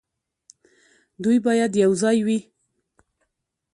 [1.23, 2.39] دوی باید یوځای وي.